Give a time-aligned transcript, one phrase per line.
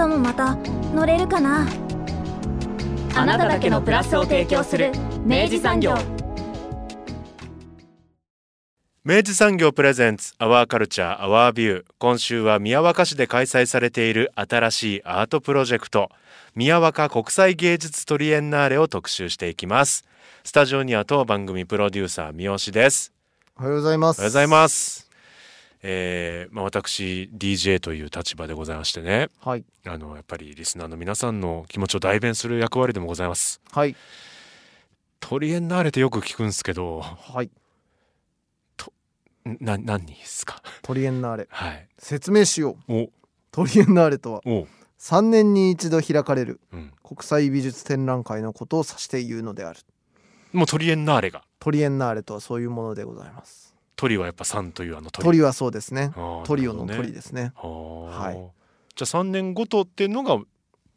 [0.00, 0.56] 明日もまた
[0.94, 1.68] 乗れるかな？
[3.14, 4.92] あなただけのプラスを提供する
[5.26, 5.94] 明治産業。
[9.04, 16.08] 明治産業プレゼンツアワーカルチャーアワービュー今週は宮若市で開催されている新しいアートプロジェクト
[16.54, 20.06] 宮若国際芸術トリエンナーレを特集していきます。
[20.44, 23.12] スタジオには当番組プロデューサー三好です。
[23.58, 24.18] おはようございます。
[24.18, 25.09] おはようございます
[25.82, 29.28] えーまあ、私 DJ という立場でございましてね。
[29.40, 29.64] はい。
[29.86, 33.60] あのやっぱりリスナーの皆さんの気持ちを代弁する役割でもございます。
[33.72, 33.96] はい。
[35.20, 37.00] トリエンナーレってよく聞くんですけど。
[37.00, 37.50] はい。
[39.60, 40.62] な何ですか？
[40.82, 41.88] トリエンナーレはい。
[41.98, 42.92] 説明しよう。
[42.94, 43.10] お。
[43.50, 44.66] トリエンナーレとはお。
[44.98, 46.92] 3年に一度開かれるうん。
[47.02, 49.80] 国際美術展覧会のことを指して言うのである。
[50.52, 51.42] もうトリエンナーレが。
[51.58, 53.69] トリエンナーレとはそういうものでございます
[54.00, 55.26] 鳥はやっぱ3というあの鳥。
[55.26, 56.12] トリはそうですね。
[56.44, 57.52] トリオのトリですね。
[57.54, 58.96] はい。
[58.96, 60.38] じゃあ3年ごとっていうのが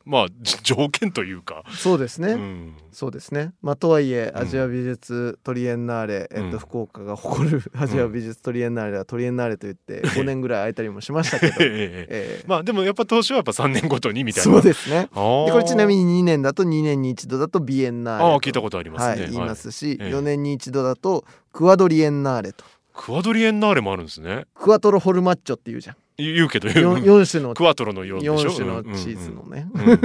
[0.05, 3.53] まあじ条件というか、そうですね、うん、そうですね。
[3.61, 14.51] まあとはいえうんアジア美術トリエンナーレ、えっとうん福岡が誇るアジア美術トリエンナーレはトリエンナーレと言って 5年ぐらい空いたりもしましたけど、ええまあでもやっぱ投資はやっぱ3年ごとにみーたいな。
[14.53, 15.03] そうですね。
[15.03, 20.13] でこれちなみに2年だと2年に一度だとビエンナーレとああ聞いたことありますね、はい、言いますし、ええ。
[20.13, 24.45] 4年に一度だとクワドリエンナーレとクワドリエンナーレもあるんですね。
[24.53, 25.95] クワトロフォルマッチョっていうじゃん。
[26.17, 26.69] 言うけど。
[26.69, 27.53] 言う 4, 四種の。
[27.55, 28.95] クワトロの4でしょ？4種のうんうん。
[28.95, 29.81] チーズのね、うん。
[29.81, 29.99] うん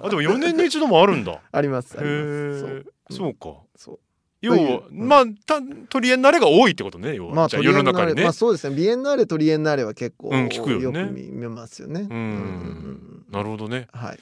[0.00, 1.40] あでも4年に一度もあるんだ。
[1.52, 3.16] ありますあへりえます。
[3.16, 3.34] そう。
[3.34, 3.54] か。
[3.76, 3.98] そう。
[4.40, 5.08] 要はううん。
[5.08, 8.74] まあたトリエンナーレが多いってことね要は、まあじゃあ世の中にね、まあそうですね。
[8.74, 11.04] ビエンナーレトリエンナーレは結構、うん聞くよね。
[11.06, 12.06] く見見ますよね。
[12.10, 13.24] うん。
[13.30, 13.86] なるほどね。
[13.92, 14.18] はい。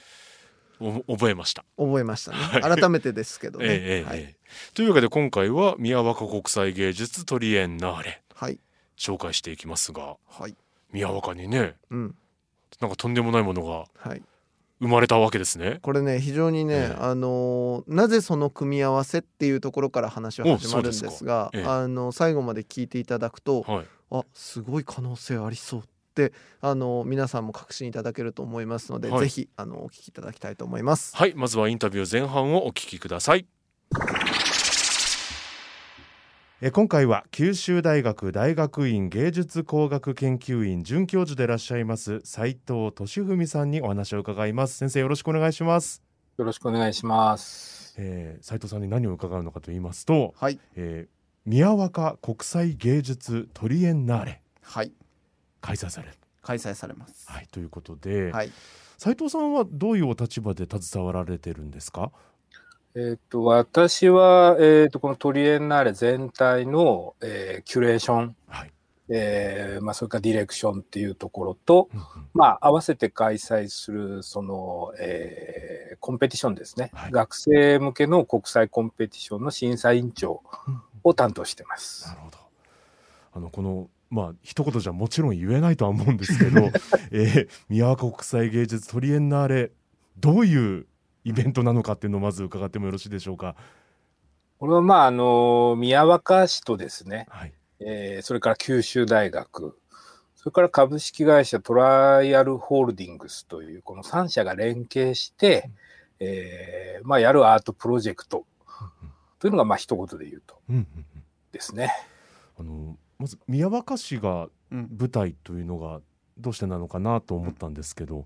[0.79, 1.65] お覚えました。
[1.77, 2.37] 覚えましたね。
[2.37, 2.61] はい。
[2.61, 4.42] 改めてですけどね、ええええはい、ええ
[4.73, 8.59] というわけで今回は宮若国際芸術トリエンナーレはい。
[8.97, 10.55] 紹介していきますがはい。
[10.91, 12.15] 宮若にねうん。
[12.79, 14.21] なんかとんでもないものがはい。
[14.79, 15.79] 生まれたわけですね。
[15.81, 16.95] これね非常にね、ええ。
[16.99, 23.85] あのーなぜその組み合わせっていうところから話は始まるんですがすえあの最後まで聞いていただくとはい。
[24.11, 25.83] あすごい可能性ありそうっ
[26.13, 29.21] てあの皆さんも確信いただけると思いますので、はい。
[29.21, 31.15] ぜひあのお聞きいただきたいと思います。
[31.15, 33.47] はい、まずはインタビュー前半をお聞きください。
[36.65, 44.77] え今回は九州大学大学院芸術工学研究院准教授でいらっしゃいます斉藤俊文さんにお話を伺います。
[44.77, 46.01] 先生よろしくお願いします、
[46.37, 47.95] よろしくお願いします。
[47.97, 50.57] えー、斉藤さんに何を伺うのかと言いますと、はい。
[50.77, 51.11] えー、
[51.45, 54.41] 宮若国際芸術トリエンナーレ。
[54.61, 54.93] はい。
[55.59, 56.13] 開催される。
[56.41, 57.29] 開催されます。
[57.29, 58.49] はいということで、はい。
[58.97, 62.13] 斉藤さんはどういうお立場で携わられてるんですか？
[62.95, 68.71] えっ、と、私は、えっ、と、このトリエンナーレ全体の、えーキュレーション、はい、
[69.09, 72.05] えーまあ、それからディレクションっていうところと、うんうん。
[72.33, 77.11] まあ、合わせて開催する、その、えーコンペティションですね、はい。
[77.11, 80.41] 学生向けの国際コンペティションの審査委員長
[81.03, 82.09] を担当してます。
[82.09, 82.37] なるほど。
[83.35, 86.71] あのこのまあ一言じゃもちろん言えないとは思うんですけど、
[87.11, 89.71] えー、宮若国際芸術トリエンナーレ
[90.19, 90.85] どういう
[91.23, 93.55] イベントなのかっていうのをまず伺ってもよろしいでしょうか。
[94.59, 97.53] これは、まあ、あの、宮若市とですね、はい。
[97.79, 99.77] えーそれから九州大学、
[100.35, 105.69] それから株式会社トライアルホールディングスというこの3社が連携して、
[106.19, 108.45] えーまあ、やるアートプロジェクト
[109.39, 111.05] というのがまあ一言で言うとうんうん
[111.51, 111.93] ですね。
[112.59, 112.65] うん。
[112.65, 116.01] あのまず宮若市がうん舞台というのが
[116.37, 118.25] どうしてなのかなと思ったんですけど。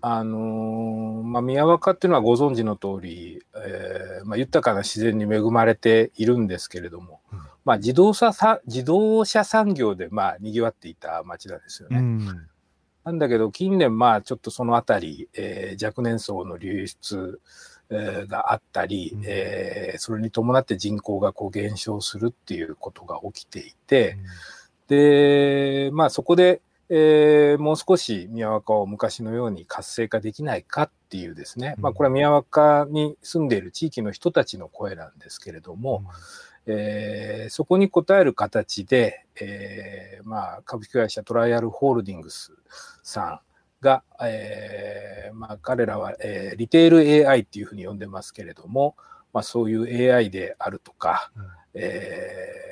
[0.00, 11.98] あのーまあ、宮若っていうのはご存知の通り、えーまあ、豊かな自然に恵まれているんですけれども、うんまあ、自動車さ自動車産業でまあ賑わっていた町なんですよね。
[11.98, 12.46] うん。
[13.04, 17.40] なんだけど、近年、まあ、ちょっとそのあたり、えー若年層の流出、
[17.90, 24.16] えーがあったり、うんえーそれに伴って人口がこう減少するっていうことが起きていて、
[24.88, 31.82] で、まあ、そこで、えーもう少し宮若を昔のように活性化できないかっていうですね、うん。
[31.82, 36.04] まあ、これは宮若に住んでいる地域の人たちの声なんですけれども、
[36.66, 42.52] えーそこに応える形で、えーまあ、株式会社トライアルホールディングス
[43.02, 43.40] さん
[43.80, 48.96] が、えーまあ、彼らは、えーリテール AI っていうふうに呼んでますけれども、
[49.32, 51.30] まあ、そういう AI であるとか、
[51.74, 52.68] えー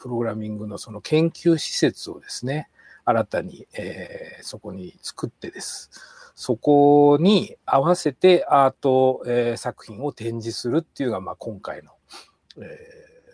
[0.00, 2.68] プログラミングのその研究施設をですね、
[3.08, 5.90] 新たに、えーそこに作ってです。
[6.34, 11.92] そこに合わせてアート、えー作品を展示するっていうのが、まあ、今回の、
[12.58, 12.60] え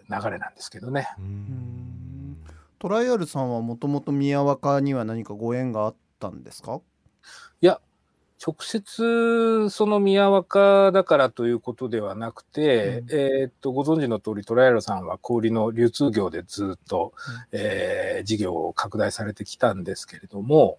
[0.08, 1.08] ー流れなんですけどね。
[1.18, 2.36] うん
[2.78, 6.80] トライアルさんはもともと宮若には何かご縁があったんですか？
[7.62, 7.80] いや、
[8.44, 13.10] 直接その宮若だからということではなくて、うん。
[13.10, 17.12] えーっと、ご存知の通りトライアルさんは小売りの流通業でずっと、
[17.52, 20.78] えー事業を拡大されてきたんですけれども、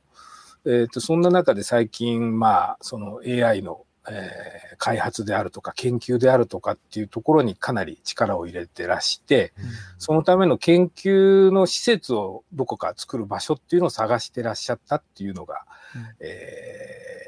[0.66, 9.54] えーっと、そんな中で最近、まあ、その AI の、えー開発であるとか研究であるとかっていうところにかなり力を入れてらして、
[9.98, 15.66] そのための研究の施設をどこか作る場所っていうのを探してらっしゃったっていうのが、
[16.20, 17.25] えー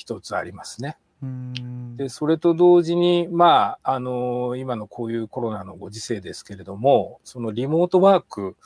[0.00, 0.96] 一つありますね。
[1.22, 8.56] うんで、それと同時に、まあ、あの今のこういうコロナのご時世ですけれども、そのリモートワーク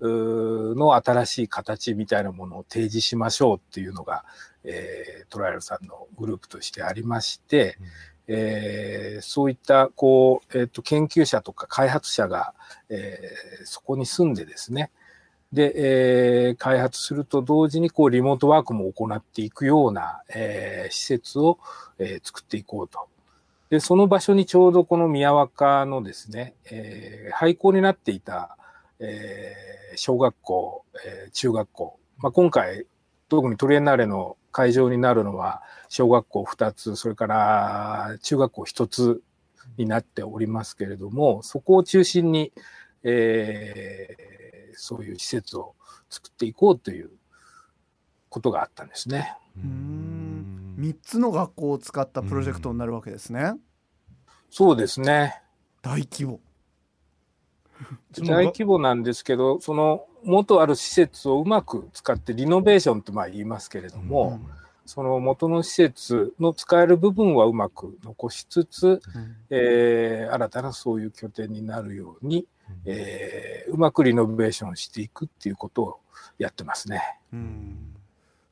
[0.00, 4.24] の新しい形みたいなものを提示しましょうっていうのが、
[4.64, 7.76] えートライアルさんのグループとしてありまして、
[8.26, 12.54] えーそういった、こう、えっ、と、研究者とか開発者が、
[12.88, 14.90] えーそこに住んでですね、
[15.52, 15.72] で、
[16.48, 21.58] えー開発すると同時に、こう、リモートワークも行っていくような、えー施設を、
[21.98, 23.08] えー作っていこうと。
[23.70, 28.56] で、その場所にちょうどこの宮若のですね、えー廃校になっていた、
[29.00, 32.86] えー小学校、えー中学校、まあ、今回、
[33.28, 39.22] 特にトリエナーレの会場になるのは、小学校2つ、それから中学校1つ
[39.78, 42.52] になっておりますけれども、そこを中心に、
[43.02, 44.37] えー
[44.78, 45.74] そういう施設を
[46.10, 47.10] 作っていこうという
[48.28, 49.36] ことがあったんですね。
[49.56, 50.76] うん。
[50.78, 53.54] 3つの学校を使ったプロジェクトになるわけですね。
[54.50, 55.42] そうですね。
[55.82, 56.40] 大規模。
[58.26, 64.40] 大規模なんですけど、その元ある施設をうまく使ってリノベーションとまあ言いますけれども、
[64.86, 69.00] その元の施設の使える部分はうまく残しつつ、うん。
[69.50, 72.46] えー新たなそういう拠点になるように、
[72.84, 76.00] えーうまくリノベーションしていくっていうことを
[76.38, 77.18] やってますね。
[77.32, 77.94] うん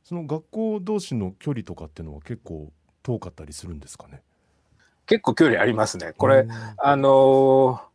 [0.04, 2.70] その学校同士の距離とかっていうのは結構
[3.02, 4.22] 遠かったりするんですかね？
[5.06, 6.12] 結構距離ありますね。
[6.16, 7.86] これ、うんあのー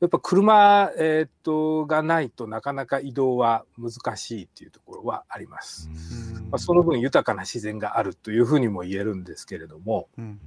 [0.00, 5.88] やっぱ車、えーっと、がないとなかなか移動は難しいっていうところはあります。
[5.88, 10.40] うんまあ、その分豊かな自然があるというふうにも言えるんですけれども、うん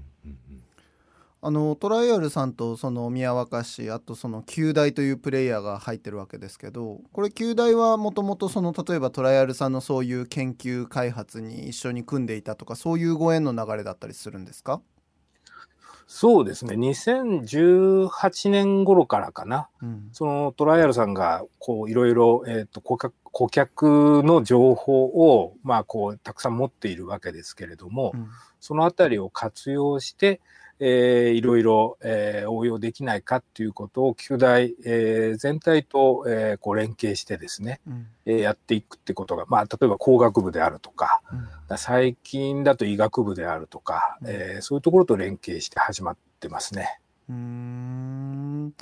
[1.40, 14.82] あのトライアルさんとその宮若市あとその九大というプレイヤーが入ってるわけですけどこれ九大はもともとその例えばトライアルさんのそういう研究開発に一緒に組んでいたとかそういうご縁の流れだったりするんですか、
[16.08, 20.10] そうですね、2018年頃からかな、うん。
[20.14, 28.30] そのトライアルさんがこういろいろ、えーっと顧客顧客の情報を、まあ、こうたくさん持っているわけですけれども、うん。
[28.62, 30.40] そのあたりを活用して、
[30.80, 38.08] えーいろいろ、えー応用できないかっていうことを、旧大、えー全体と、えーこう連携してですね、うん。
[38.26, 41.22] えーやっていくってことが、まあ、例えば工学部であるとか、
[41.70, 41.78] うん。
[41.78, 44.28] 最近だと医学部であるとか、うん。
[44.30, 47.00] えーそういうところと連携して始まってますね。
[47.30, 48.74] うーん。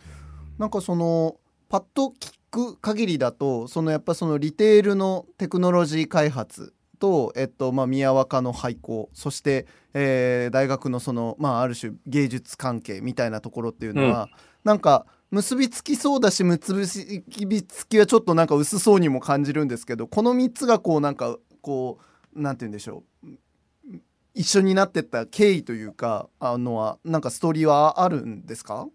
[0.57, 1.37] なんかその
[1.69, 14.29] パッと聞く限りだとそのやっぱそのリテールのテクノロジー開発と、えっとまあ、宮若の廃校そして、えー大学のその、まあ、ある種芸術関係みたいなところっていうのは、
[14.63, 16.73] なんか結びつきそうだし結
[17.47, 21.99] びつきはちょっとなんか薄そうにも感じるんですけどこの3つがこうなんかこ
[22.35, 23.27] うなんて言うんでしょう。
[24.33, 28.87] 一緒になってった経緯というかあのはなんかストーリーはあるんですか？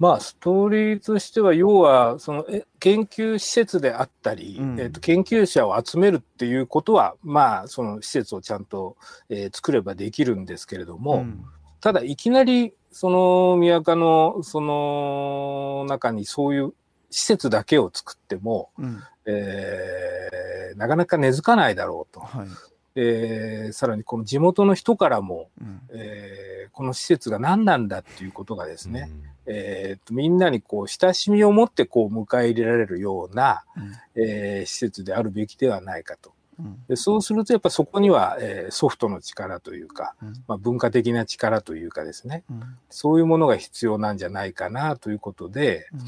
[0.00, 4.80] まあ、ストーリーとしては、要は、その、え研究施設であったり、うん。
[4.80, 8.96] えっと、研究者を集めるっていうことは、まあ、その施設をちゃんと、
[9.28, 11.44] えー作ればできるんですけれども、ん。
[11.82, 16.72] ただ、いきなり、その、宮若の、その、中にそういう
[17.10, 19.02] 施設だけを作っても、うん。
[19.26, 22.20] えーなかなか根付かないだろうと。
[22.20, 22.46] はい
[22.94, 25.80] えーさらに、この地元の人からも、うん。
[25.90, 29.10] えーこの施設が何なんだっていうことがですね、
[29.44, 33.92] えーとみんなにこう親しみを持ってこう迎え入れられるような、うん。
[34.14, 36.32] えー施設であるべきではないかと。
[36.58, 36.78] うん。
[36.88, 40.32] でそうするとやっぱそこには、えーソフトの力というか、うん。
[40.46, 42.62] まあ、文化的な力というかですね、うん。
[42.88, 46.00] そういうものが必要なんじゃないかなということで、うん。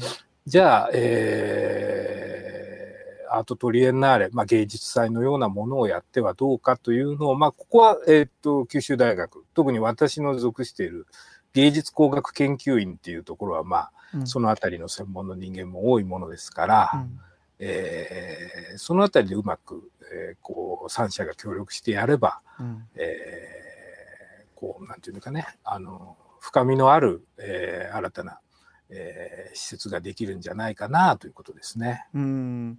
[0.45, 2.72] じゃあ、えー
[3.35, 11.07] アートトリエンナーレ、まあ、芸術祭のようなものをやってはどうかというのを、まあ、ここは、えーっと、九州大学、特に私の属している
[11.53, 14.27] 芸術工学研究院っていうところは、まあ、うん。
[14.27, 17.19] そのあたりの専門の人間も多いものですから、うん。
[17.59, 22.87] えーそのあたりでうまく、えーこう、三者が協力してやれば、うん。
[22.95, 28.39] えーこう、なんていうのかね、あの、深みのある、えー新たな、
[28.89, 32.05] えー施設ができるんじゃないかなということですね。
[32.13, 32.77] うん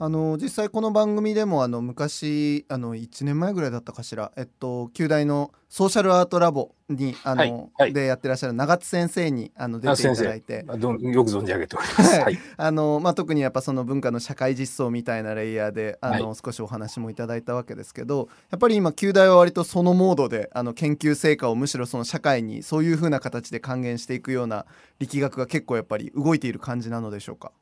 [0.00, 7.92] あの実際この番組でもあの昔あの1年前ぐらいだったかしら、えっと、旧大のソーシャルアートラボにあの、はいはい。
[7.92, 10.64] でやってらっしゃる長津先生にあの出ていただいて。
[10.66, 12.20] よく存じ上げております。
[12.56, 24.66] あの、まあ、特にやっぱその文化の社会実装みたいなレイヤーであの、は少しお話もいただいたわけですけどやっぱり今旧大は割とそのモードであの研究成果をむしろその社会にそういうふうな形で還元していくような
[24.98, 27.52] 力学が結構やっぱり動いている感じなのでしょうか？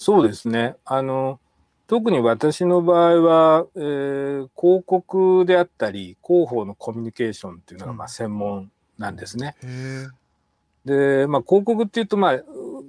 [0.00, 0.76] そうですね。
[0.86, 1.40] あの、
[1.86, 9.56] 特に私の場合は、えー広告であったり、広報のコミュニケーションっていうのがまあ専門なんですね。
[9.62, 10.06] へ
[10.86, 12.40] で、まあ、広告っていうと、まあ、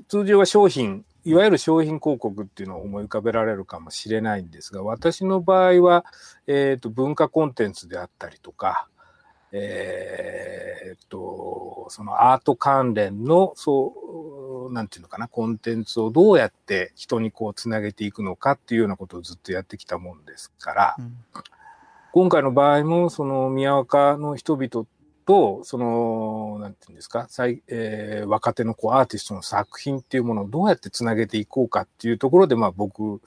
[0.07, 6.05] 通常は商品、いわゆる商品広告っていうのを思い浮かべられるかもしれないんですが、私の場合は、
[6.47, 8.87] えっ、と、文化コンテンツであったりとか、
[9.53, 21.17] えっ、と、そのアート関連の、そう、なんていうのかな、コンテンツをどうやって人にこうつなげていくのかっていうようなことをずっとやってきたもんですから、うん
[22.13, 24.85] 今回の場合も、その宮若の人々
[25.25, 33.21] と、その、なんていうんですか、最えー若手のこうアーティストの作品っていうものをどうやってつなげていこうかっていうところで、まあ僕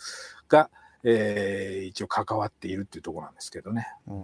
[0.49, 0.69] が、
[1.03, 3.89] えー一応関わっているっていうところなんですけどね。
[4.07, 4.23] うん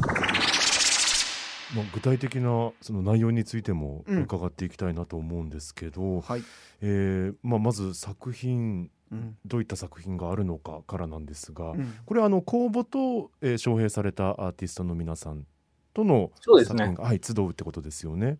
[1.74, 6.42] まあ、具体的なその内容についてもうん伺っていきたいなと思うんですけど、はい、
[6.80, 15.46] えーまあ、まず作品うんどういった作品があるのかからなんですが、うんこれはあの公募と、えー招聘されたアーティストの皆さん
[15.94, 18.38] とのそうですね作品が、はい、集うってことですよね。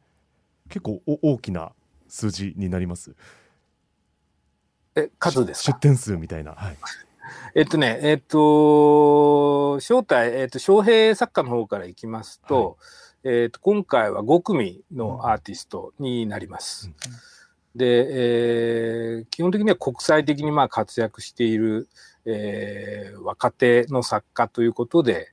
[0.68, 1.72] 結構お大きな
[2.08, 3.14] 数字になります？
[4.94, 5.72] え、数ですか？
[5.72, 6.52] 出展数みたいな。
[6.52, 6.76] はい。
[7.54, 12.76] えっとね、えっと、招待、えっと、招聘作家の方からいきますと、
[13.22, 16.88] えっと、今回は5組のアーティストになります。
[16.88, 16.94] うん
[17.74, 21.88] で、えー基本的には国際的にまあ活躍している、
[22.24, 25.28] えー若手の作家ということで、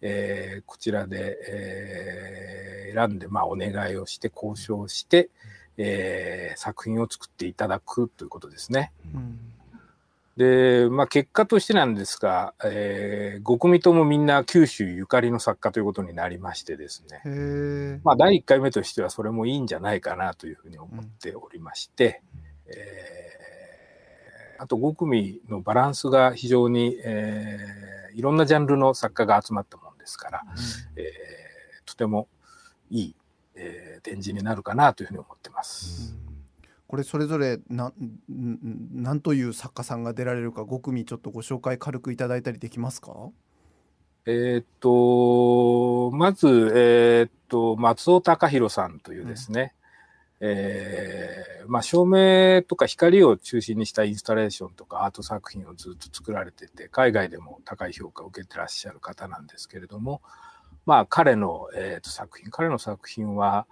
[0.00, 5.30] えーこちらで、えー選んで、まあ、お願いをして、交渉して、
[5.76, 8.92] えー作品を作っていただくということですね。
[9.14, 9.38] うん
[10.36, 17.20] で、まあ、結果としてなんですが、えー、5組ともみんな九州ゆかりの作家ということになりましてですね。
[18.02, 22.22] まあ、第1回目としてはそれもいいんじゃないかなというふうに思っておりまして、
[22.66, 23.42] えー
[24.58, 30.42] あと5組のバランスが非常に、えーいろんなジャンルの作家が集まったもんですから、
[30.96, 32.28] えーとても
[32.90, 33.16] いい、
[33.56, 36.21] えー展示になるかなというふうに思ってます。
[36.92, 37.92] これそれぞれなん
[38.30, 43.30] んなんという作家さんが出られるか5組ちょっとご紹介軽くいただいたりできますか？
[44.26, 49.74] えーっと、まず、えーっと、松尾隆弘さんというですね、
[50.40, 60.20] えーまあ、照明とか光を中心にしたインスタレーションとかアート作品をずっと作られてて、海外でも高い評価を受けてらっしゃる方なんですけれども、
[60.84, 63.66] まあ、彼の、えーっと作品、彼の作品は、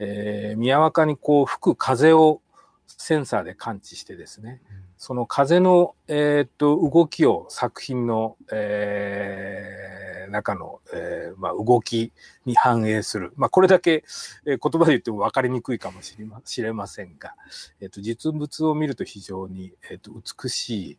[0.00, 2.40] えー宮若にこう吹く風を
[2.86, 4.60] センサーで感知してですね、
[4.96, 9.94] その風の、えーっと動きを作品の、えー
[10.30, 12.12] 中の、えーまあ、動き
[12.44, 13.32] に反映する。
[13.36, 14.04] まあ、これだけ、
[14.46, 17.34] えー言葉で言っても分かりにくいかもしれましれませんが、
[17.80, 20.98] えーっと実物を見ると非常に、えーっと美しい、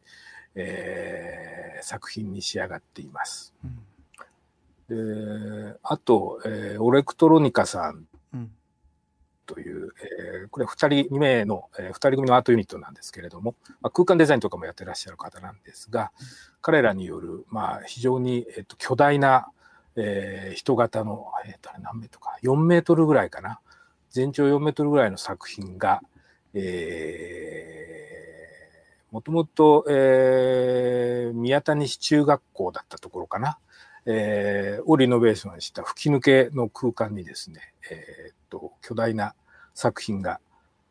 [0.55, 3.53] えー作品に仕上がっています。
[4.87, 4.95] で
[5.83, 8.07] あと、えーオレクトロニカさんうん
[9.45, 9.93] という、
[10.41, 16.11] えーこれ二人、二名の、えー二人組のアートユニットなんですけれども、まあ、空間デザインとかもやってらっしゃる方なんですが、
[16.61, 19.47] 彼らによる、まあ、非常に、えっと巨大な、
[19.95, 23.59] えー人型の、えっと何メートルか、4メートルぐらいかな。
[24.09, 26.01] 全長4メートルぐらいの作品が、
[26.53, 33.57] えー、もともと、えー宮谷市中学校だったところかな。
[34.07, 39.35] えーをリノベーションした吹き抜けの空間にですね、えーと、巨大な
[39.73, 40.39] 作品が、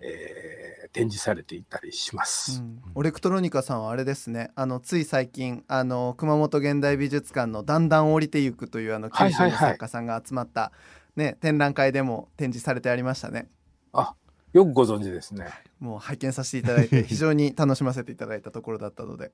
[0.00, 2.60] ええー展示されていたりします。
[2.60, 2.80] うん。
[2.94, 4.52] オレクトロニカさんはあれですね。
[4.54, 10.70] あのつい最近あの熊本現代美術館の「だんだん降りてゆく」というあの九州の作家さんが集まった、
[11.16, 13.48] ね、展覧会でも展示されてありましたね。
[13.92, 14.14] あ
[14.52, 15.46] よくご存知ですね。
[15.80, 19.32] もう拝見させていただいて 非常に楽しませていただいたところだったので。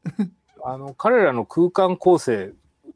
[0.65, 2.53] あの彼らの空間構成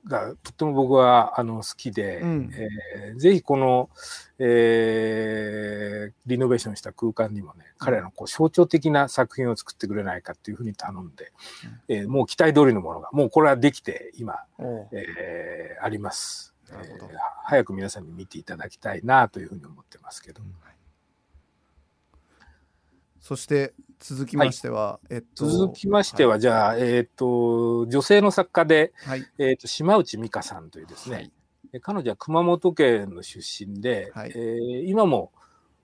[0.06, 2.50] がとっても僕はあの好きで、うん。
[2.54, 3.90] えーぜひこの、
[4.38, 11.32] えーリノベーションした空間にもね彼らのこう象徴的な作品を作ってくれないかっていうふうに頼んで、
[11.88, 14.34] えーもう期待通りのものがもうこれはできて今、
[14.92, 16.54] えーあります。
[16.70, 16.78] えー
[17.46, 20.40] 早く皆さんに見ていただきたいなというふうに思ってますけど。
[23.24, 29.24] そして続きましては、えっと続きましては、じゃあ、えっ、と、女性の作家で、はい。
[29.38, 31.32] えっ、と、島内美香さんというですね、はい。
[31.72, 34.32] え彼女は熊本県の出身で、はい。
[34.34, 35.32] えー今も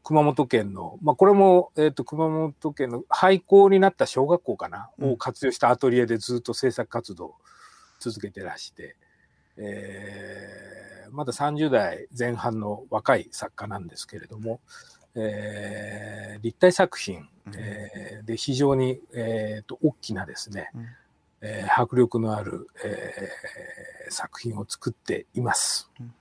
[0.04, 5.11] 熊本県の、まあ、これも、えっ、と、熊本県の廃校になった小学校かな、うん。
[5.12, 7.35] を活用したアトリエでずっと制作活動を
[8.00, 8.97] 続けてらして、
[9.56, 14.61] えーまだ30代前半の若い作家なんですけれども、
[15.14, 20.87] えー立体作品、えーで非常に、えーと大きなですね、うん。
[21.43, 25.90] えー迫力のある、えー作品を作っています。
[26.00, 26.14] うん。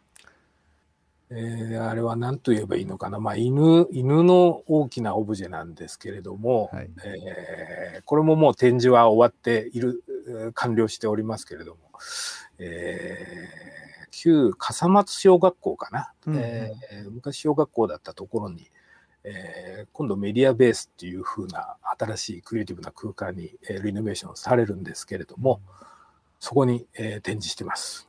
[1.31, 6.89] えーあれは何と言えばいいのかな、まあ、犬犬の大きなオブジェなんですけれども、はい。
[7.05, 11.79] えーこれももう展示は終わっている、えー完了しておりますけれども、
[12.57, 16.35] えー旧笠松小学校かな、うん。
[16.35, 18.69] うんえー昔小学校だったところに、
[19.23, 25.61] えー今度メディアベースっていう風な新しいクリエイティブな空間に、えーリノベーションされるんですけれども、
[26.39, 28.07] そこに、えー展示してます。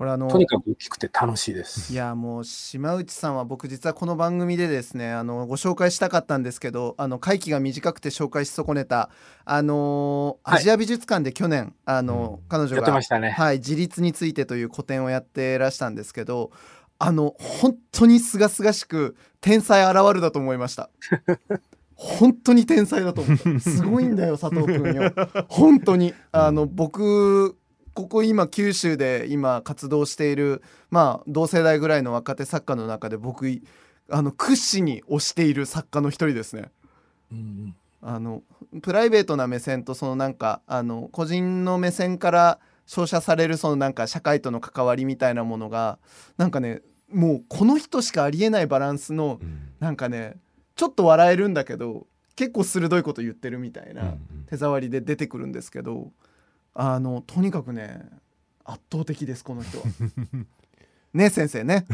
[0.00, 1.92] これあのとにかく大きくて楽しいです。
[1.92, 9.10] いやもう島内さんは僕実はこの番組でですねあのご紹介したかったんですけどあの会期が短くて紹介し損ねた
[9.44, 10.60] あのーはい。
[10.60, 13.28] アジア美術館で去年あの、彼女やってがましたね。
[13.28, 16.50] はい、自立についてという個展をやってらしたんですけど
[16.98, 20.88] あの本当に清々しく天才現るだと思いました。
[21.94, 25.12] 本当に天才だと思ったすごいんだよ佐藤君よ。
[25.50, 26.14] 本当に。
[26.32, 27.59] あの僕
[27.94, 33.62] ここ今九州で今活動しているまあ同世代ぐらいの若手作家の中で僕い
[34.08, 36.70] あの屈指に推している作家の一人ですね。
[37.32, 38.42] うんあの
[38.80, 45.98] プライベートな目線とそのなんかあの個人の目線から照射されるそのなんか社会との関わりみたいなものが
[46.38, 46.80] なんかね
[47.12, 49.38] もうこの人しかありえないバランスの
[49.80, 50.36] なんかね
[50.76, 54.14] ちょっと笑えるんだけど結構鋭いこと言ってるみたいな
[54.46, 56.10] 手触りで出てくるんですけど
[56.74, 58.00] あのとにかくね
[58.64, 59.84] 圧倒的ですこの人は。
[61.12, 61.86] ね先生ね。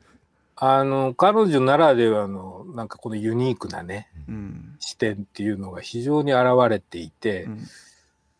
[0.60, 7.64] あの彼女ならではのなんかこのユニークなねうん視点っていうのが非常に現れていて、うん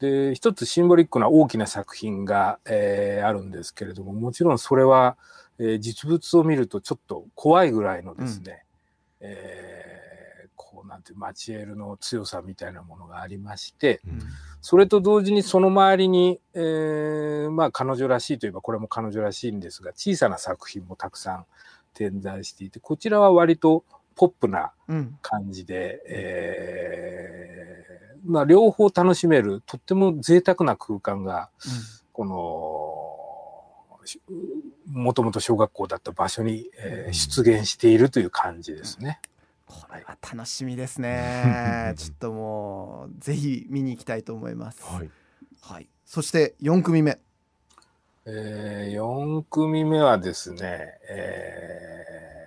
[0.01, 5.17] で一つシンボリックな大きな作品が、えーあるんですけれどももちろんそれは、
[5.59, 8.63] えー実物を見るとちょっと怖いぐらいのですね、
[9.19, 9.98] えーこう
[10.89, 14.01] なんていうマチエールの強さみたいなものがありまして
[14.61, 21.45] それと同時にその周りに、えーまあ彼女らしいといえばこれも彼女らしいんですが小さな作品もたくさん
[21.95, 23.85] 点在していてこちらは割と
[24.17, 25.19] ポップなうん。
[25.23, 31.51] 感じで、えーまあ、両方楽しめるとっても贅沢な空間が
[32.13, 34.21] このし
[34.87, 39.21] もともと小学校だった場所に、えー出現しているという感じですね。
[39.69, 41.95] これは楽しみですね。
[41.99, 44.83] ちょっともうぜひ見に行きたいと思います。
[44.83, 45.11] はい
[45.61, 45.89] はい。
[46.05, 47.19] そして4組目。
[48.25, 52.47] えー、4組目はですね、え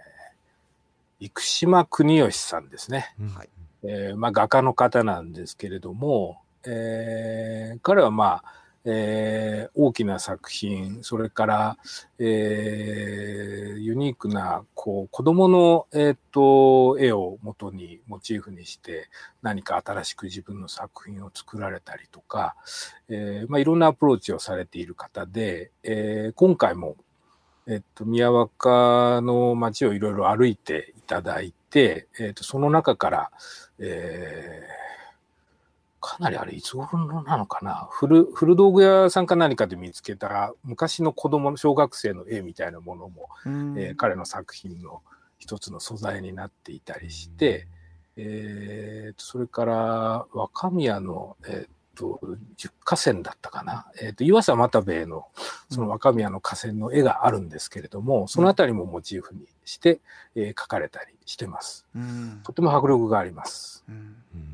[1.20, 3.16] ー、生島国義さんですね。
[3.36, 3.50] はい
[3.84, 11.78] えーまあ、画家の方なんですけれども、えー彼はまあ、えー大きな作品、それから、
[12.20, 19.10] えーユニークな、こう、子供の、えっ、と、絵を元に、モチーフにして、
[19.42, 22.56] 何か新しく自分の作品を作られたりとか、
[23.10, 26.96] えーまあ、いろんなアプローチをされている方で、えー今回も、
[27.68, 33.32] えっと、宮若の街をいろいろ歩いていただいて、えっと、その中から、
[33.80, 34.81] えー
[36.02, 37.88] かなりあれ、いつ頃のなのかな？
[37.92, 43.80] 古、古道具屋さんか何かで見つけた昔の子供の小学生の絵みたいなものも、うん。
[43.80, 45.02] えー彼の作品の
[45.38, 47.68] 一つの素材になっていたりして、
[48.18, 52.20] えーとそれから若宮の、えーと
[52.58, 55.28] 十河川だったかな、えーと岩佐又兵衛の
[55.70, 60.00] その若宮の河川の絵があるんですけれども、そのあたりもモチーフにして、
[60.36, 61.86] えー描かれたりしてます。
[61.96, 62.42] うん。
[62.44, 63.84] とても迫力があります。
[63.88, 63.96] うん。
[64.36, 64.51] うん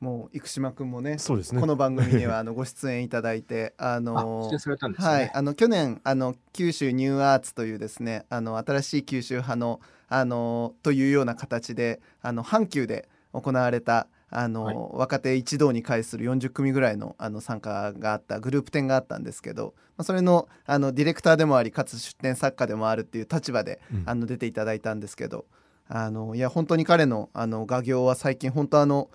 [0.00, 1.60] もう生島君もねそうですね。
[1.60, 5.08] この番組にはあのご出演いただいて ああ、の出演されたんですね。
[5.08, 14.76] はい、あの去年あの九州ニューアーツというですねあの新しい九州派のあのというような形であの阪急で行われたあの、はい。
[14.92, 24.02] 若手一堂に会する40組ぐらいのあの参加があったグループ展があったんですけど、まあ、それのあのディレクターでもありかつ出展作家でもあるっていう立場で、うん。
[24.04, 25.46] あの出ていただいたんですけど
[25.88, 29.08] あのいや本当に彼のあの画業は最近本当あの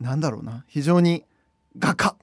[0.00, 0.64] なんだろうな。
[0.68, 1.24] 非常に
[1.78, 2.16] 画家。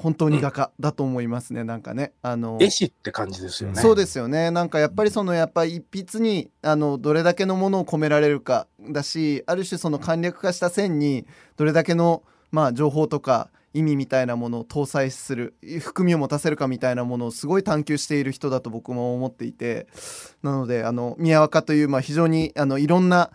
[0.00, 2.12] 本当に画家だと思いますね、なんかね。
[2.22, 3.80] あの絵師って感じですよね。
[3.80, 4.50] そうですよね。
[4.50, 8.66] なんかやっぱりそのやっぱり一筆にあのどれだけのものを込められるか。
[8.80, 11.26] だしある種その簡略化した線に
[11.58, 19.86] どれだけのまあ情報とか意味みたいなものを搭載する含みを持たせるかみたいなものをすごい探求している人だと僕も思っていて。
[20.42, 23.30] なのであの宮若というまあ非常にあのいろんな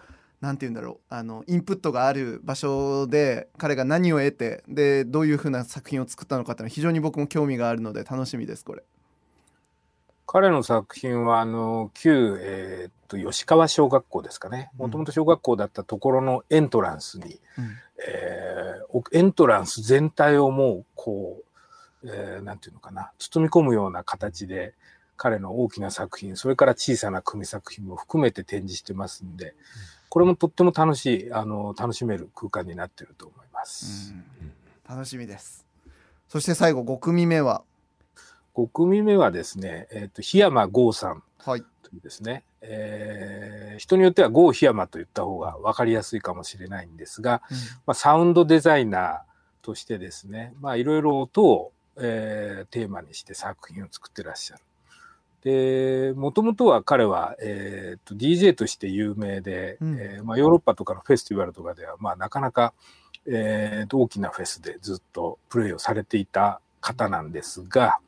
[0.45, 1.13] なんて言うんだろう。
[1.13, 8.83] あのインプットがある場所で彼が何を得てでどういうふうな作品を作ったのかっていうのは非常に僕も興味があるので楽しみですこれ。
[10.27, 14.71] 彼の作品は、あの、旧、えーっと、吉川小学校ですかね。
[14.75, 17.39] もともと小学校だったところのエントランスに、
[18.05, 21.43] えーおエントランス全体をもう、こ
[22.03, 24.73] う、えーなんていうのかな、包み込むような形で、
[25.15, 29.55] 彼の大きな作品、それから小さな組作品も含めて展示してますんで、
[30.15, 34.13] これもとっても楽しい、あの、楽しめる空間になっていると思います。
[34.87, 35.65] 楽しみです。
[36.29, 37.65] そして最後5組目は、
[38.55, 47.41] 5組目はですね、えーっと、檜山剛さんはい、というですね、えー人によっては郷檜山と言った方が分かりやすいかもしれないんですが、
[47.85, 49.19] まあ、サウンドデザイナー
[49.63, 54.61] としてですね、まあ、いろいろ音を、えーテーマにして作品を作ってらっしゃる。
[55.45, 62.73] で、もともとは彼は、えーと DJ として有名で、うんえーまあ、ヨーロッパとかのフェスティバルとかでは、まあ、なかなか、
[63.27, 67.99] えーと大きなフェスでずっとプレイをされていた方なんですが、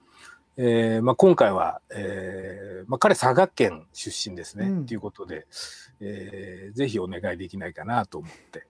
[0.57, 5.45] えーまあ、今回は、えーまあ、彼佐賀県出身ですね、うんということで、
[5.99, 8.65] えーぜひお願いできないかなと思って。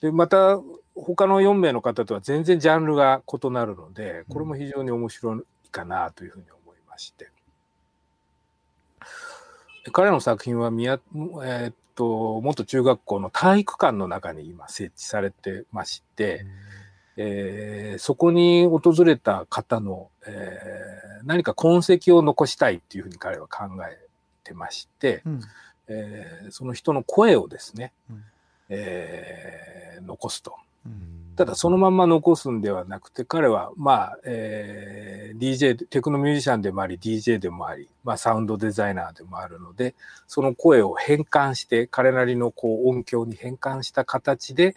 [0.00, 0.60] で、また、
[0.94, 7.31] 他の4名の方とは全然ジャンルが異なるので、これも非常に面白いかなというふうに思いまして。
[9.84, 16.46] で彼の作品は宮、えーっと、元中学校の体育館の中に今設置されてまして、
[17.16, 23.96] えーそこに訪れた方の、えー何か痕跡を残したいっていうふうに彼は考え
[24.42, 25.40] てまして、うん。
[25.88, 28.24] えーその人の声をですね、うん。
[28.70, 30.56] えー残すと。
[30.86, 31.34] うん。
[31.34, 39.94] ただそのまんま残すんではなくて、彼は、まあ、えー DJ、テクノミュージシャンでもあり、DJ でもあり、まあ、サウンドデザイナーでもあるので、
[40.26, 44.76] その声を変換して、彼なりのこう音響に変換した形で、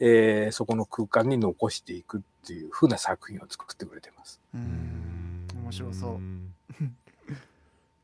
[0.00, 4.40] えーそこの空間に残していくっていう風な作品を作ってくれてます。
[4.54, 4.64] ううん。
[4.64, 6.20] ん面白そう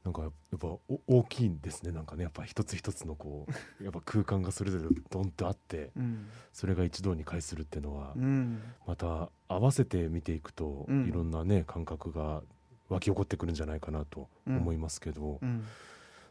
[0.05, 1.93] なんかやっぱお大きいんですね。
[1.93, 3.53] なんかねやっぱ一つ一つのこう
[3.85, 6.27] やっぱ空間がそれぞれドンとあってうん。
[6.53, 8.63] それが一堂に会するっていうのはうん。
[8.87, 11.07] また合わせて見ていくとうん。
[11.07, 12.43] いろんなね感覚が
[12.89, 15.65] 湧き起こってくるんじゃないかなと思いますけどうん。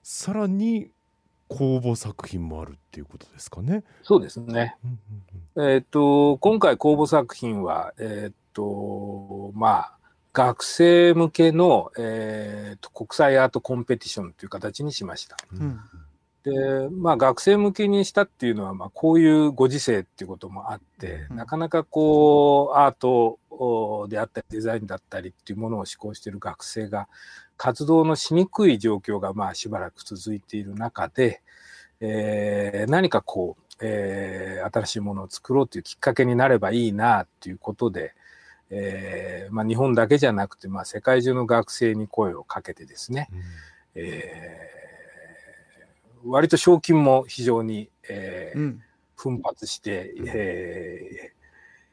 [0.01, 0.91] さらに
[1.47, 3.83] 公募作品もあるっていうことですかね。
[4.03, 4.77] そうですね。
[4.83, 4.99] うん
[5.57, 9.98] うんえっ、と、今回公募作品は、えっ、と、まあ、
[10.39, 15.35] 学生向けの、えーと国際アートコンペティションという形にしました。
[15.51, 15.79] ううんん
[16.43, 27.09] で、まあ学生向けにしたっていうのは、まあこういうご時世っていうこともあって、うんなかなかこう、アートおであったり、デザインだったりっていうものを志向している学生が、
[27.57, 31.41] 活動のしにくい状況がまあしばらく続いている中で、
[31.99, 38.13] えー何かこう、えー新しいものを作ろうというきっかけになればいいなっていうことで、
[38.69, 43.29] えーまあ日本だけじゃなくて、まあ世界中の学生に声をかけてですね、
[43.95, 44.79] えー
[46.25, 48.81] 割と賞金も非常に、えーうん。
[49.15, 51.31] 奮発して、え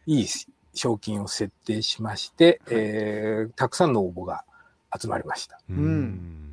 [0.06, 0.26] ーいい
[0.74, 4.44] 賞金を設定しまして、えーたくさんの応募が
[5.00, 5.60] 集まりました。
[5.70, 6.52] うんうん。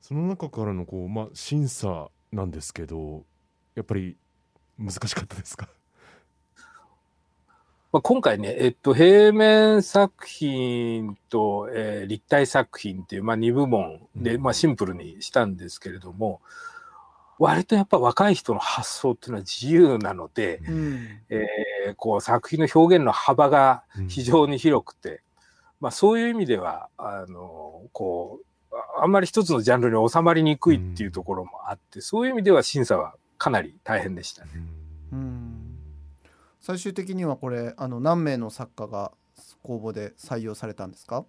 [0.00, 3.24] その中からのこう、まあ、審査なんですけど
[3.74, 4.16] やっぱり
[4.78, 5.68] 難しかったですか？
[7.94, 14.42] まあ、今回ね、えっと、平面作品と、えー立体作品っていう、まあ、2部門で、うん。
[14.42, 16.40] まあ、シンプルにしたんですけれども、
[17.38, 21.08] 割とやっぱ若い人の発想っていうのは自由なので、うん。
[21.30, 25.22] えーこう作品の表現の幅が非常に広くて、
[25.80, 28.40] まあそういう意味では、あの、こ
[28.72, 34.50] う、あんまり一つのジャンルに収まりにくいっていうところもあって、そういう意味では審査はかなり大変でしたね。
[35.12, 35.73] うん
[36.66, 39.12] 最終的にはこれあの何名の作家が
[39.62, 41.26] 公募で採用されたんですか？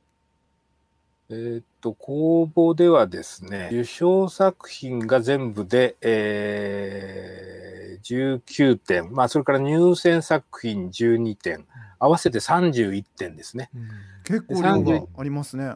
[1.28, 11.66] えーっと、公募ではですね、受賞作品が全部で、えー、19点、まあ、それから入選作品12点、
[12.00, 13.70] 合わせて31点ですね。
[14.24, 15.74] 結構量がありますね。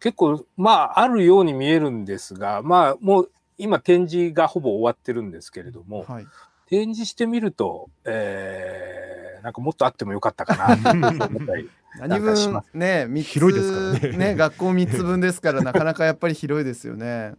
[0.00, 6.26] 結構、まあ、あるように見えるんですが、まあ、もう今展示がほぼ終わってるんですけれども、はい。
[6.68, 10.90] 展示してみると、えー、なんかもっとあってもよかったかなと
[11.26, 11.68] 思ったり。
[11.98, 17.34] 何分ね三つ広いですからね学校3つ分ですからなかなかやっぱり広いですよね。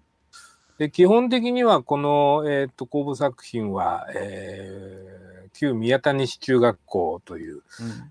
[0.79, 7.61] で基本的にはこの、えー、と公募作品は、えー、旧宮谷市中学校という、うん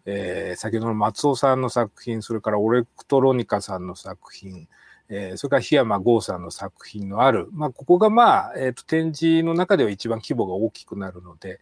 [0.04, 4.68] えー先ほどの松尾さんの作品、それからオレクトロニカさんの作品、
[5.08, 11.60] えーそれから檜山剛さんの作品のある、まあ、ここがまあ、えー、と展示の中では一番規模が大きくなるので、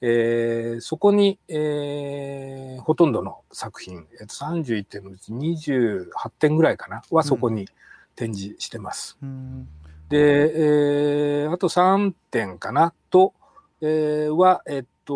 [0.00, 7.68] えーそこに、えーほとんどの作品、えー、と31点のうち28点ぐらいかな、はそこに
[8.16, 9.16] 展示してます。
[9.22, 9.68] うん
[10.08, 13.32] で、えーあと3点かなと、
[13.80, 15.14] えーは、えっと、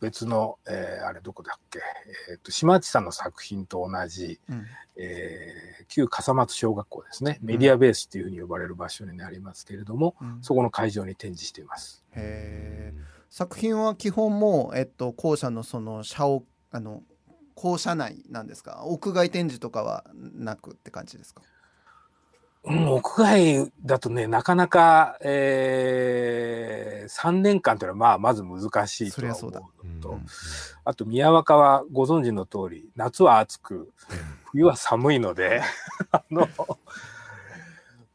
[0.00, 1.80] 別の、えーあれどこだっけ、
[2.30, 4.64] えっと、島地さんの作品と同じ、うん。
[4.96, 10.38] えー旧笠松小学校ですね、メディアベースっていうふうに呼ばれる場所になりますけれども、うん。
[10.40, 12.04] そこの会場に展示しています。
[12.12, 13.00] へー。
[13.28, 17.02] 作品は基本もう、えっと、校舎のその社屋あの
[17.56, 18.84] 校舎内なんですか？
[18.86, 21.42] 屋外展示とかはなくって感じですか？
[22.64, 29.60] うん、屋外だとね、なかなか、えー、3年間というのは、まあ、まず難しいとは思うの
[30.00, 30.26] と、うん
[30.84, 33.92] あと宮若はご存知の通り、夏は暑く、
[34.50, 35.62] 冬は寒いので、
[36.10, 36.48] あの、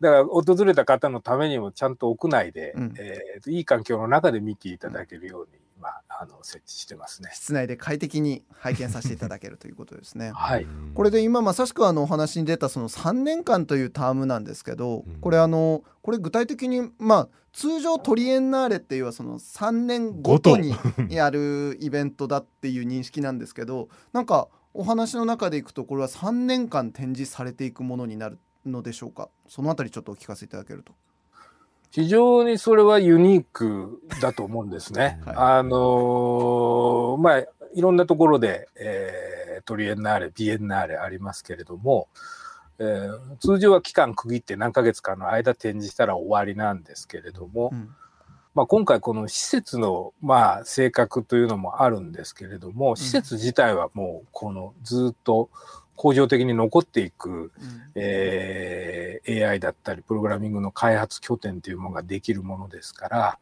[0.01, 2.93] だから訪れた方のためにもちゃんと屋内で、うん。
[2.97, 5.64] えーといい環境の中で見ていただけるように、今、
[6.19, 7.29] あの、設置してますね。
[7.33, 10.31] 室内で快適に拝見させていただけるということですね。
[10.35, 10.67] はい。
[10.93, 20.75] これで今まさしくあのお話に出たその3年間というタームなんですけど、うんこれあのこれ具体的にまあ通常トリエンナーレっていうのはその3年ごとに
[21.09, 29.29] やるイベントだっていう認識なんですけどなんかお話の中でいくとこれは3年間展示されていくものになるのでしょうか？
[29.47, 30.93] そのあたりちょっとお聞かせいただけると。
[31.95, 35.17] 非常にそれはユニークだと思うんですね。
[35.25, 37.39] はいあのーまあ、
[37.73, 42.09] いろんなところで、えートリエンナーレ、ビエンナーレありますけれども、
[42.79, 47.95] えー通常は期間区切って何ヶ月かの間展示したら終わりなんですけれども、うん
[48.53, 55.49] まあ、今回この施設の、まあ、性格というのもあるんですけれども、施設自体はもうこのずっと
[55.95, 57.51] 恒常的に残っていく、
[57.95, 63.39] えー AI だったり、プログラミングの開発拠点というものができるものですから、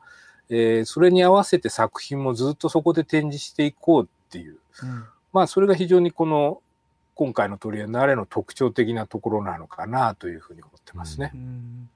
[0.49, 5.03] えーそれに合わせて作品もずっとそこで展示していこうっていう、うん。
[5.31, 6.61] まあ、それが非常にこの、
[7.15, 11.31] 今回のトリエンナーレの特徴的なところなのかなというふうに思ってますね。
[11.33, 11.89] うん。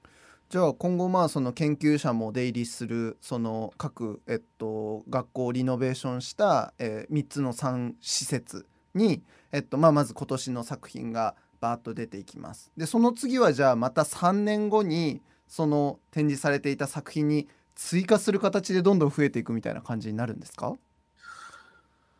[0.48, 12.70] じゃあ今後まあその研究者も出入りするその各、えっと、学校をリノベーションした、え3つの3施設に、えっとまあ、まず今年の作品がバーッと出ていきます。
[12.76, 20.76] でその次はじゃあまた3年後にその展示されていた作品に追加する形でどんどん増えていくみたいな感じになるんですか？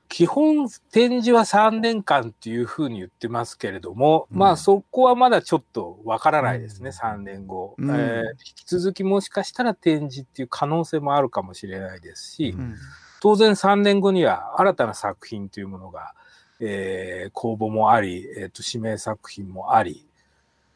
[0.08, 4.38] 基本展示は3年間っていうふうに言ってますけれども、うん。
[4.38, 6.96] まあそこはまだちょっとわからないですね、うん。
[6.96, 7.90] 3年後、うん。
[7.90, 12.74] えー引き続きもしかしたら展示っていう可能性もあるかもしれないですし、うん。
[13.20, 16.14] 当然3年後には新たな作品というものが、
[16.60, 20.06] えー公募もあり、えーと指名作品もあり、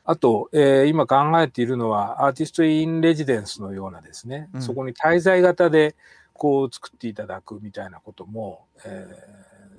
[0.04, 4.62] あと、えー今考えているのはアーティスト・イン・レジデンスのようなですね、うん。
[4.62, 5.94] そこに滞在型で
[6.32, 9.06] こう作っていただくみたいなことも、え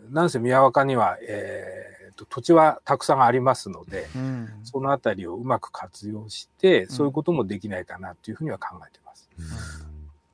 [0.10, 4.50] ーなんせ宮若には、えーと土地はたくさんありますので、うん。
[4.64, 9.30] そのあたりをうまく活用して、そういうこともできないかなというふうには考えています。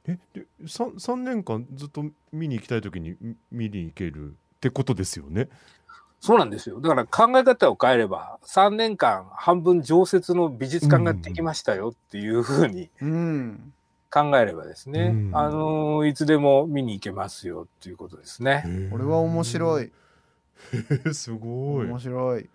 [0.06, 2.04] えで 3, 3年間ずっと
[2.34, 5.48] 見に行きたい時にみ見に行けるってことですよね。
[6.20, 6.82] そうなんですよ。
[6.82, 13.74] だから考え方を変えれば、3年間半分常設の美術館ができましたよっていうふうにうん
[14.12, 18.90] 考えればですね、うんあのいつでも見に行けますよっていうことですね。
[18.92, 19.92] これは面白い。
[21.10, 21.14] い。
[21.14, 21.88] すごい。
[21.88, 22.50] 面白い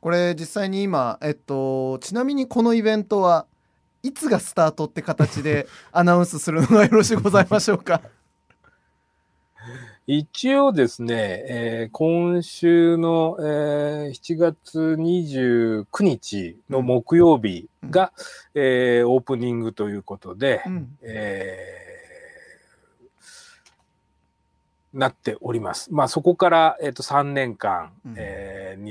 [0.00, 3.46] これ実際に今えっとちなみにこのイベントは
[4.04, 8.00] いつがスタートって形でアナウンスするのがよろしゅうございましょうか？
[10.08, 18.12] 一応ですね、えー今週の、えー7月29日の木曜日が、
[18.54, 21.86] えーオープニングということで、うんえー
[24.92, 25.92] なっております。
[25.92, 28.82] まあそこから、えっと3年間、うんえー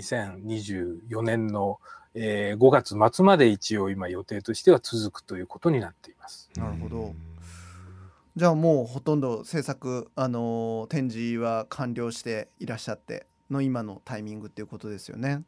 [1.08, 1.80] 2024年の、
[2.14, 6.50] えー5月末まで一応今予定としては続くということになっています。
[6.58, 7.16] なるほど
[8.36, 15.44] じゃあもうほとんど制作、あのー展示は完了していらっしゃっての今のタイミングっていうことですよね。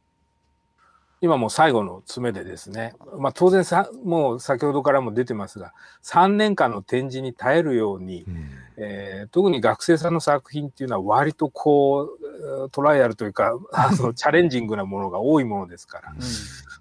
[1.19, 8.25] 今もう最後の詰めでですね、まあ当然さ、もう先ほどからも出てますが、3年間の展示に耐えるように、
[8.77, 12.07] えー特に学生さんの作品っていうのは割とこう、
[12.61, 16.23] えートライアルというか、 あのチャレンジングなものが多いものですから、う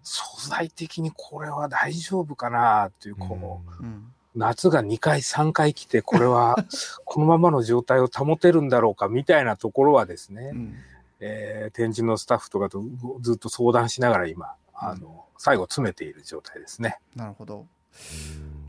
[0.05, 6.57] 素材的にこれは大丈夫かなっていう、こう、んうん夏が2回3回来て、これは
[7.05, 10.75] このままの状態を保てるんだろうかみたいなところはですね、うん
[11.20, 12.85] えー展示のスタッフとかと
[13.20, 16.99] ずっと相談しながら今、あの、最後詰めている状態ですね。
[17.14, 17.66] なるほど。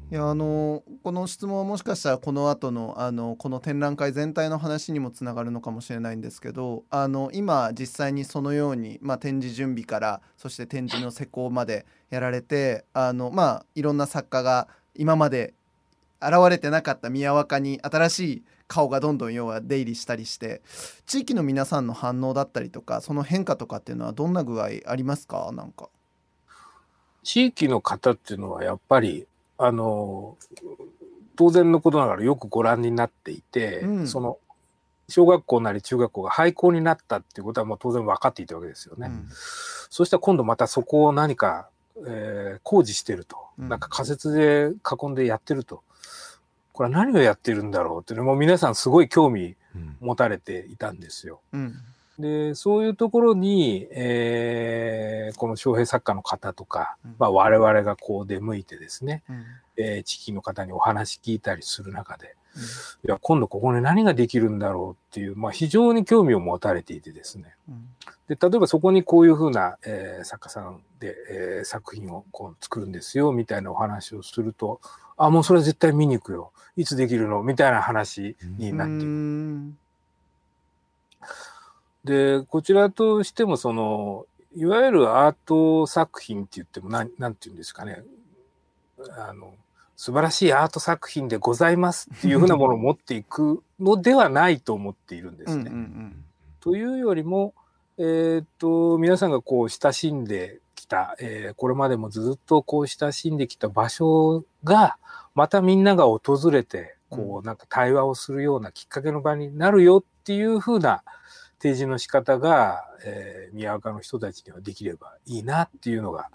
[0.10, 15.54] いやあのこの質問はもしかしたらこの後のあのこの展覧会全体の話にもつながるのかもしれないんですけどあの今実際にそのように、まあ、展示準備からそして展示の施工までやられてあの、まあ、いろんな作家が今まで
[16.22, 20.62] 現れてなかった宮若に新しい顔がどんどん要は出入りしたりして
[21.06, 25.52] 地域の皆さんの反応だったりとかその変化とかっていうのはどんな具合ありますか？
[25.54, 25.90] なんか。
[27.24, 29.28] 地域の方っていうのはやっぱり、
[29.58, 30.38] あの、
[31.36, 34.38] 当然のことながらよくご覧になっていて、うんその、
[35.10, 39.08] 小学校なり中学校が廃校になったっていうことはもう当然分かっていたわけですよね。
[39.08, 39.28] うん
[39.90, 41.70] そしたら今度またそこを何か、
[42.06, 43.38] えー工事してると。
[43.60, 45.84] うんなんか仮設で囲んでやってると。
[46.78, 49.56] これは何をやってるんだろうっていうのも皆さんすごい興味
[50.00, 51.42] 持たれていたんですよ。
[51.52, 51.74] うん。
[52.20, 57.16] で、そういうところに、えーこの翔平作家の方とか、うん。
[57.18, 59.46] まあ我々がこう出向いてですね、うん。
[59.78, 62.36] えー地域の方にお話聞いたりする中で、
[63.04, 67.56] いや、今度ここに何ができるんだろうっていう、まあ非常に興味を持たれていてですね。
[67.68, 67.90] うん。
[68.28, 74.80] で、例えばそこにこういうふうな、えー作家さんで、えー作品をこう作るんですよ、みたいなお話をすると、
[75.18, 76.52] あ、もうそれは絶対見に行くよ。
[76.76, 77.44] いつできるの？
[77.44, 79.04] みたいな話になっていく。
[79.04, 79.78] うん
[82.04, 84.26] で、こちらとしても、その、
[84.56, 88.02] いわゆるアート作品って言っても、なん、なんて言うんですかね。
[89.18, 89.54] あの、
[89.98, 95.72] 素晴らしいアート作品でございますっていうふうなものを持っていくのではないと思っているんですね。
[96.62, 97.54] というよりも、
[97.98, 104.98] えーっと、皆さんがこう親しんできた、えーこれまでもずっとこう親しんできた場所が、
[105.36, 111.04] またみんなが訪れて、こうなんか対話をするようなきっかけの場になるよっていうふうな
[111.60, 116.30] 提示の仕方が、えー宮若の人たちにはできればいいなっていうのが、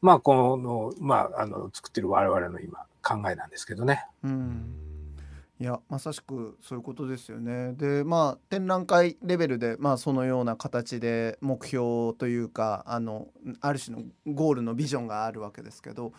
[0.00, 4.06] まあこの、まああの、作ってる我々の今考えなんですけどね。
[4.24, 4.91] うんうん
[5.62, 7.74] いやまさしくそういうことですよね。
[7.74, 13.28] でまあ展覧会レベルで、まあ、そのような形で目標というかあの
[13.60, 16.12] ある種のゴールのビジョンがあるわけですけど、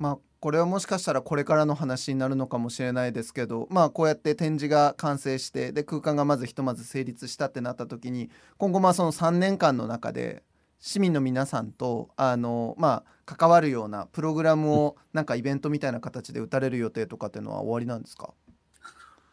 [0.00, 10.42] まあ、これはもしかしたらこれからの話になるのかもしれないですけど、まあ、こうやって展示が完成してで空間がまずひとまず成立したってなった時に今後まあその3年間の中で
[10.80, 18.34] 市民の皆さんとあの、まあ、関わるようなプログラムをなんかイベントみたいな形で打たれる予定とかっていうのは終わりなんですか？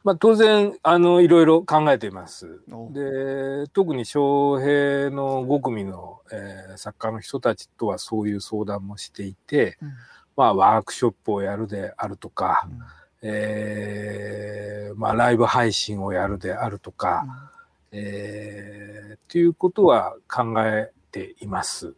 [0.03, 2.61] まあ当然、あの、いろいろ考えています。
[2.71, 9.93] おで、特に翔平の5組の、えー作家の人たちとはそういう相談もしていて、うん
[10.37, 12.79] まあワークショップをやるであるとか、うん
[13.21, 17.51] えーまあライブ配信をやるであるとか、
[17.91, 21.93] えーっていうことは考えています。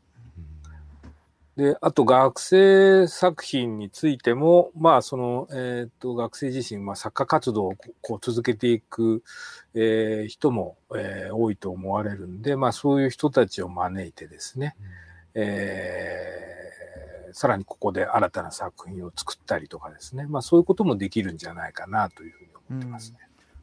[1.57, 9.21] で、あと学生作品についても、まあその、えっ、と、学生自身、まあ作家活動をここう続けていく、
[9.73, 14.75] えー人も、えー多いと思われるんで、まあそういう人たちを招いてですね、
[15.33, 16.51] えー
[17.33, 23.19] さらにここで新たな作品を作ったりとかですね、まあそういうこともできるんじゃないかなというふうに思ってますね。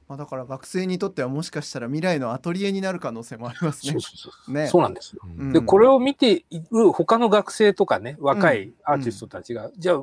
[0.08, 4.00] まあ、だから学生にとってはもしかしたら未来のアトリエになる可能性もありますねそう。
[4.00, 4.52] そうそう。
[4.52, 5.22] ねそうなんですよ。
[5.24, 10.02] うんで、これを見ている他の学生とかね、若いアーティストたちが、じゃあ、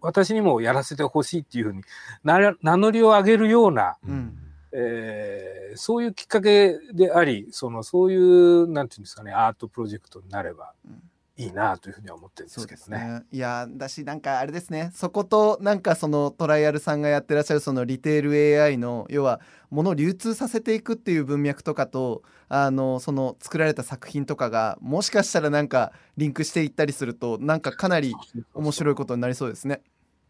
[0.00, 1.82] 私にもやらせてほしいっていうふうに
[2.24, 4.38] 名乗りを上げるような、うん
[4.72, 11.02] えーそういうきっかけであり、その、そういう、なんていうんですかね、アートプロジェクトになればうん
[11.36, 12.98] いいなというふうには思ってるんですけどね。
[12.98, 28.14] ねいやだしなんかあれですねそことなんかそのトライアルさんがやってらっしゃるそのリテール AI の要は物を流通させていくっていう文脈とかとあのその作られた作品とかがもしかしたらなんかリンクしていったりするとなんかかなり
[28.54, 29.82] 面白いことになりそうですね。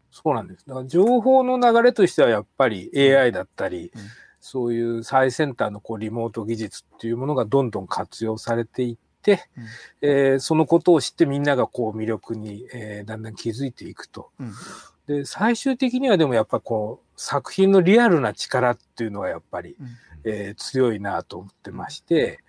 [0.09, 0.65] そうなんです。
[0.65, 4.01] だから情報の流れとしてはやっぱり AI だったり、うん
[4.47, 9.04] そういう最先端のこうリモート技術っていうものがどんどん活用されていって、
[9.57, 9.63] うん。
[10.01, 14.29] えーそのことを知ってみんながこう魅力に、えーだんだん気づいていくと。
[14.39, 14.53] うん。
[15.07, 19.87] で、最終的にはでもやっぱこう作品のリアルな力っていうのはやっぱり、うん。
[20.23, 22.39] えー強いなと思ってまして、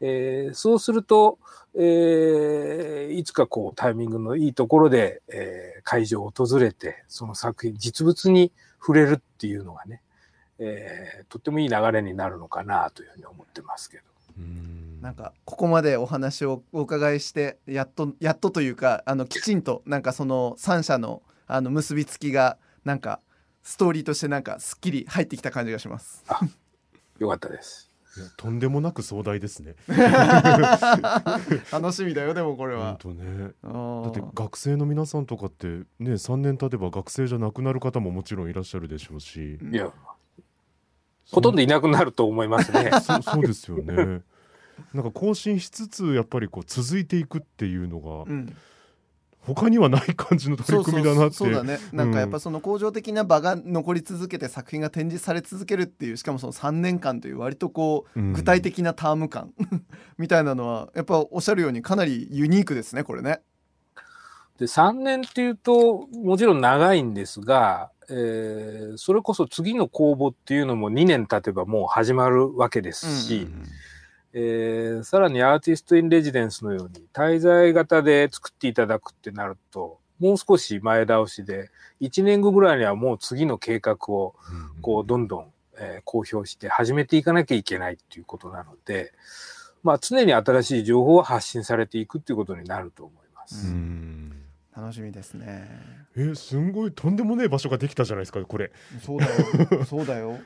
[0.00, 1.38] えーそうすると、
[1.74, 10.00] えーいつかこうタイミングのいいところで、えー会場を訪れて、その作品、実物に触れるっていうのがね、
[10.58, 14.02] えーとってもいい流れになるのかなというふうに思ってますけど。
[14.38, 23.20] うんなんかここまでお話をお伺いしてやっとやっとというかあのきちんとなんかその3社のあの結びつきがなんか
[23.64, 26.24] ストーリーとしてなんかすっきり入ってきた感じがします。
[27.18, 27.90] よかったです。
[28.36, 29.74] とんでもなく壮大ですね。
[31.72, 32.96] 楽しみだよでもこれは。
[33.00, 33.52] 本当ね。
[33.62, 35.66] だだって学生の皆さんとかって
[35.98, 39.92] ね3年経てば学生じゃなくなる方ももちろんいらっしゃるでしょうし、いや、
[41.32, 42.90] ほとんどいなくなると思いますね。
[43.02, 44.22] そうそうですよね。
[44.94, 48.56] なんか更新しつつやっぱりこう続いていくっていうのがうん、
[49.40, 51.36] 他にはない感じの取り組みだなって。
[51.36, 51.66] そうそうそう。
[51.66, 51.80] だね。
[51.92, 58.32] なんかやっぱその恒常的な場が残り続けて作品が展示され続けるっていうしかもその3年間という割とこううん。
[58.32, 59.52] 具体的なターム感
[60.16, 63.40] みたいなのはやっぱおっしゃるようにかなりユニークですねこれね。
[64.58, 73.64] で、3年っていうと、もちろん長いんですが、えーそれこそ次の公募っていうのも2年経てばもう始まるわけですし、うん
[74.34, 81.70] えーさらにアーティスト・イン・レジデンスのように滞在型で作っていただくってなると、もう少し前倒しで、
[82.00, 84.34] 1年後ぐらいにはもう次の計画を
[84.80, 89.12] こうどんどん、えー公表して始めていかなきゃいけないっていうことなので、
[89.82, 93.68] まあ常に新しい情報を発信されていくっていうことになると思います。
[93.68, 94.41] うん
[94.74, 95.68] 楽しみですね。
[96.16, 98.72] えすんごいとんでもねえ場所ができたじゃないですかこれ。
[99.04, 99.84] そうだよ。
[99.84, 100.38] そうだよ。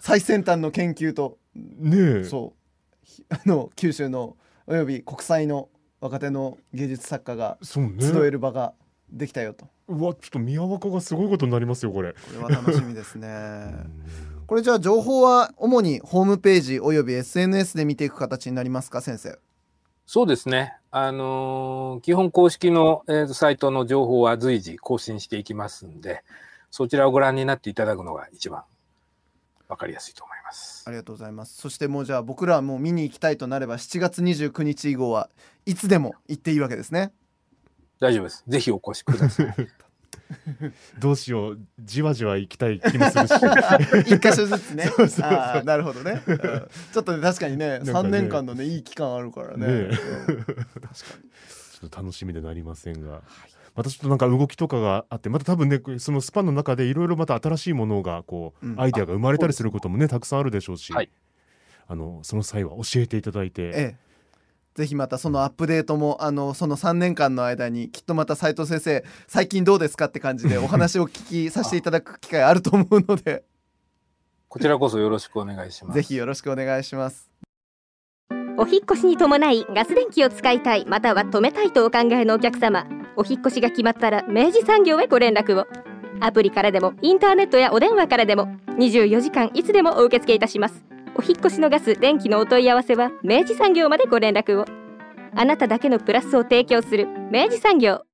[0.00, 2.24] 最先端の研究と、ねえ。
[2.24, 2.58] そう
[3.02, 7.94] ひ あの九州のおよび国際の若手の芸術作家がそうね。
[8.00, 8.74] 集える場が
[9.10, 9.66] できたよと。
[9.88, 12.12] うわちょっと宮若がすごいことになりますよこれ。
[12.12, 13.72] これは楽しみですね。
[14.46, 19.38] これじゃあ情報は主にホームページおよび SNS で見ていく形になりますか先生。
[20.10, 20.74] そうですね。
[20.90, 26.24] あのー基本公式の、えーとサイトの情報は随時更新していきますんで、
[26.70, 28.62] そちらをご覧になっていただくのが一番
[29.68, 30.84] わかりやすいと思います。
[30.86, 31.60] ありがとうございます。
[31.60, 35.28] そしてもうじゃあ僕らはもう見に行きたいとなれば7月29日以降は
[35.66, 37.12] いつでも行っていいわけですね。
[38.00, 38.44] 大丈夫です。
[38.48, 39.54] ぜひお越しください。
[40.98, 43.32] どうしようじわじわ行きたい気もするし。
[44.06, 44.84] 一箇所ずつね。
[44.96, 46.22] そうそうそうなるほどね。
[46.26, 49.66] うんちょっとね確かにねかね3年間のねいい期間あるからね。
[49.66, 51.30] ねえうん確かに。
[51.80, 53.22] ちょっと楽しみでなりませんが、
[53.76, 61.10] またちょっとなんか動きとかがあってまた多分ねそのスパンの中でいろいろまた新しいものがこう、うんアイデアが生まれたりすることもねたくさんあるでしょうし、はい
[61.90, 63.96] あのその際は教えていただいて、ええ。
[64.78, 73.42] ぜひまたそのアップデートもあのその3年間の間にきっとまた斉藤先生最近どうですかって感じでお話を聞きさせていただく機会あると思うので
[74.46, 75.96] こちらこそよろしくお願いします。
[75.96, 77.28] ぜひよろしくお願いします。
[78.56, 85.66] お引越しに伴いガス電気を使いたいまたは止めたいとお考えのお客様お引越しが決まったら明治産業へご連絡を
[86.20, 88.46] アプリからでもインターネットやお電話からでも
[88.78, 90.84] 24時間いつでもお受け付けいたします
[91.18, 94.64] お引越しのガス電気のお問い合わせは明治産業までご連絡を。
[95.34, 98.04] あなただけのプラスを提供する明治産業。